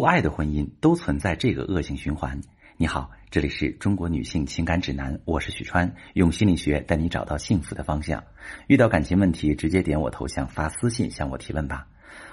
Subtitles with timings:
[0.00, 2.40] 无爱的婚姻都存在这个恶性循环。
[2.78, 8.24] 你好，这里是中国女性情感指南，我是许川，用心理学带你找到幸福的方向。
[8.66, 11.86] 遇到感情问题，直接点我头像发私信向我提问吧。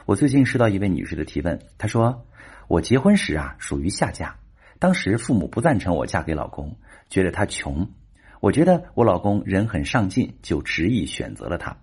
[0.06, 2.26] 我最近收到一位女士的提问，她说
[2.70, 4.38] ：“我结婚时啊属于下嫁，
[4.80, 6.78] 当时父母不赞成我嫁给老公，
[7.10, 7.92] 觉得他穷。
[8.40, 11.76] 我觉得我老公人很上进，就执意选择了他。”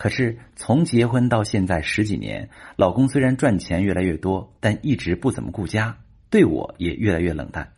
[0.00, 5.98] 可是从结婚到现在十几年，老公虽然赚钱越来越多，但一直不怎么顾家，
[6.30, 7.74] 对我也越来越冷淡。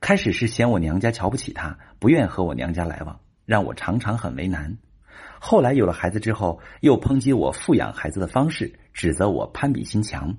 [0.00, 4.78] 开始是嫌我娘家瞧不起他，不愿和我娘家来往，让我常常很为难。
[5.38, 10.38] 后来有了孩子之后，又抨击我富养孩子的方式，指责我攀比心强。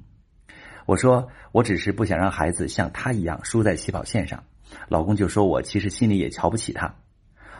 [0.86, 4.44] 我说我只是不想让孩子像他一样输在起跑线上。
[4.89, 6.94] 老公就说我其实心里也瞧不起他，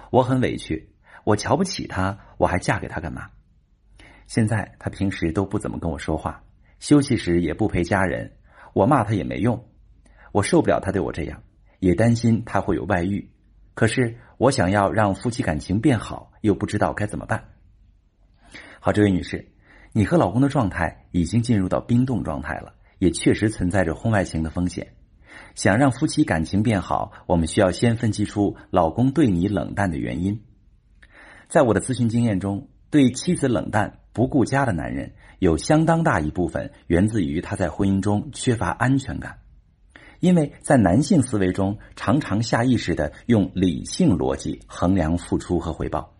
[0.10, 0.90] 我很委屈。
[1.24, 3.30] 我瞧不起他，我还嫁给他干嘛？
[4.28, 6.44] 现在他平时都不怎么跟我说话，
[6.80, 8.32] 休息时也不陪家人，
[8.74, 9.68] 我骂他也没用，
[10.32, 11.44] 我受不了他对我这样，
[11.80, 13.30] 也担心他会有外遇。
[13.74, 17.44] 可是我想要让夫妻感情变好，又不知道该怎么办。
[18.80, 19.52] 好，这位女士，
[19.94, 24.94] 你和老公的状态已经进入到冰冻状态了，也确实存在着婚外情的风险。
[25.56, 30.44] 想让夫妻感情变好，我们需要先分析出老公对你冷淡的原因。
[31.48, 34.00] 在我的咨询经验中，对妻子冷淡。
[34.14, 39.40] 不顾家的男人有相当大一部分源自于他在婚姻中缺乏安全感，
[40.20, 46.14] 因为在男性思维中，常常下意识的用理性逻辑衡量付出和回报，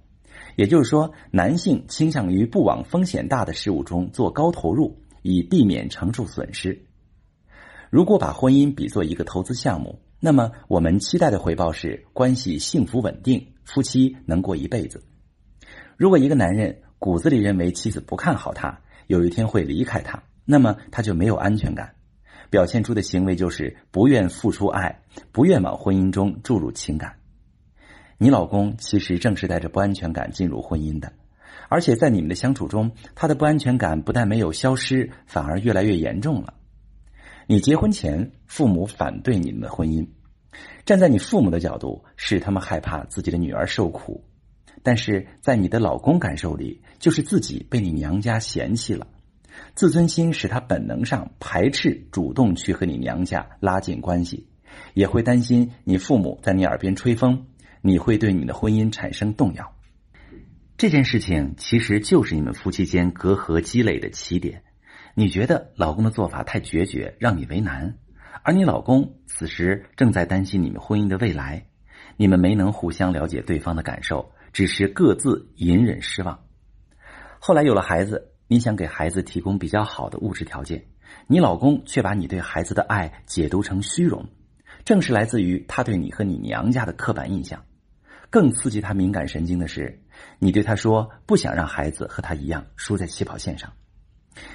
[0.56, 6.86] 也就是说，男性倾向于不往风险大的事物中做高投入，以避免承受损失。
[7.90, 15.04] 如果把婚姻比作一个投资项目，那么我们期待的回报是关系幸福稳定，夫妻能过一辈子。
[15.98, 21.96] 如果一个男人，骨子里认为妻子不看好他，有一天会离开他，那么他就没有安全感，
[22.52, 27.16] 表现出的行为就是不愿付出爱，不愿往婚姻中注入情感。
[28.20, 31.12] 你老公其实正是带着不安全感进入婚姻的，
[31.70, 36.54] 而且在你们的相处中，他的不安全感不但没有消失，反而越来越严重了。
[37.48, 40.08] 你结婚前，父母反对你们的婚姻，
[40.86, 44.24] 站在你父母的角度，是他们害怕自己的女儿受苦。
[44.84, 49.08] 但是在你的老公感受里，就是自己被你娘家嫌弃了，
[49.76, 54.48] 自尊心使他本能上排斥主动去和你娘家拉近关系，
[54.94, 57.46] 也会担心你父母在你耳边吹风，
[57.82, 59.74] 你会对你的婚姻产生动摇。
[60.78, 64.64] 这件事情其实就是你们夫妻间隔阂积累的起点。
[65.14, 67.98] 你觉得老公的做法太决绝，让你为难，
[68.44, 71.66] 而你老公此时正在担心你们婚姻的未来，
[72.22, 74.32] 你们没能互相了解对方的感受。
[74.54, 76.40] 只是各自隐忍失望，
[77.40, 80.86] 后来有了孩子，你想给孩子提供比较好的物质条件，
[81.26, 84.24] 你老公却把你对孩子的爱解读成虚荣，
[84.86, 87.60] 正是来自于他对你和你娘家的刻板印象。
[88.30, 90.00] 更刺激他敏感神经的是，
[90.38, 93.74] 你对他说不想让孩子和他一样输在起跑线上，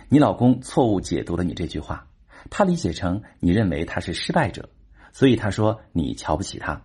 [0.09, 2.07] 你老公错误解读了你这句话，
[2.49, 4.69] 他理解成你认为他是失败者，
[5.13, 6.83] 所以他说你瞧不起他，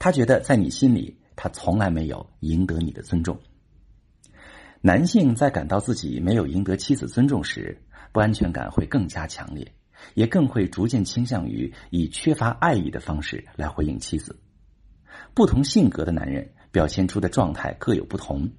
[0.00, 1.18] 他觉得在你心里。
[1.42, 3.40] 他从来没有赢得你的尊重。
[4.82, 7.80] 男性在感到自己没有赢得妻子尊重时，
[8.12, 9.72] 不安全感会更加强烈，
[10.12, 14.38] 也更会逐渐倾向于以缺乏爱意的方式来回应妻子。
[15.32, 18.50] 不同性格的男人表现出的状态各有不同，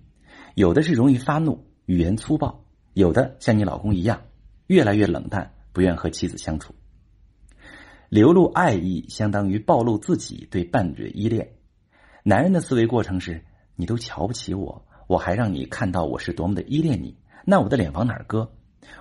[0.56, 4.24] 有的是容易发怒、语言粗暴，有的像你老公一样，
[4.66, 6.74] 越来越冷淡，不愿和妻子相处。
[8.12, 11.54] 流露爱意相当于暴露自己对伴侣的依恋。
[12.24, 13.46] 男人的思维过程是：
[13.78, 18.52] 你都瞧不起我，我还让你看到我是多么的依恋你，那我的脸往哪儿搁？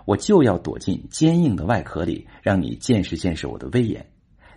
[0.05, 4.07] 我就要躲进坚硬的外壳里，让你见识见识我的威严。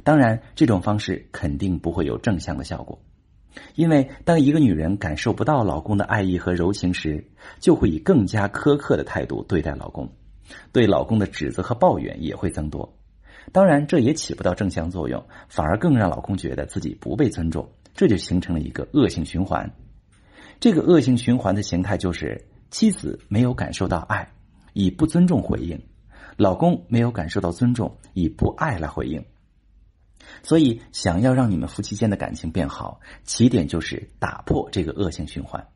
[0.03, 3.01] 当然，这种方式肯定不会有正向的效果，
[3.73, 7.27] 因为当一个女人感受不到老公的爱意和柔情时，
[7.59, 10.11] 就会以更加苛刻的态度对待老公，
[10.71, 12.99] 对老公的指责和抱怨也会增多。
[13.51, 17.69] 当然，这也起不到正向作用，反而更让老公觉得自己不被尊重。
[17.93, 19.71] 这就形成了一个恶性循环，
[20.59, 24.31] 这个恶性循环的形态就是妻子没有感受到爱，
[24.73, 25.77] 以不尊重回应；
[26.37, 29.23] 老公没有感受到尊重，以不爱来回应。
[30.41, 35.67] 所以，想要让你们夫妻间的感情变好，起点就是打破这个恶性循环。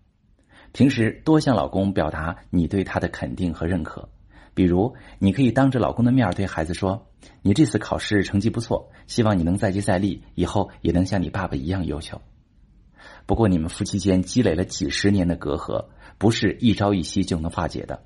[0.71, 4.09] 平时多向老公表达你对他的肯定和认可。
[4.53, 7.06] 比如，你可以当着老公的面对孩子说
[7.42, 12.22] ：“你这次考试成绩不错，希望你能再接再厉，以后也能像你爸爸一样优秀。”
[13.25, 15.86] 不过，你们夫妻间积累了几十年的隔阂，
[16.18, 18.04] 不是一朝一夕就能化解的。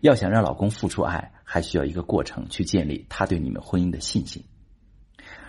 [0.00, 4.42] 要想让老公付出爱，还需要一个过程去建立他对你们婚姻的信心。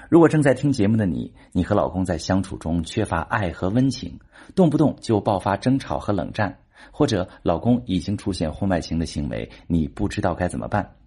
[0.09, 4.19] 如果正在听节目的你，你和老公在相处中缺乏爱和温情，
[4.55, 6.59] 动不动就爆发争吵和冷战，
[6.91, 10.93] 或者老公已经出现婚外情的行为，你不知道该怎么办，